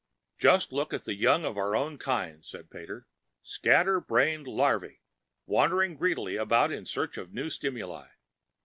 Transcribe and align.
"Just 0.39 0.71
look 0.73 0.93
at 0.95 1.05
the 1.05 1.13
young 1.13 1.45
of 1.45 1.59
our 1.59 1.75
own 1.75 1.99
kind," 1.99 2.43
said 2.43 2.71
Pater. 2.71 3.05
"Scatter 3.43 4.01
brained 4.01 4.47
larvae, 4.47 5.03
wandering 5.45 5.95
greedily 5.95 6.37
about 6.37 6.71
in 6.71 6.87
search 6.87 7.17
of 7.19 7.35
new 7.35 7.51
stimuli. 7.51 8.07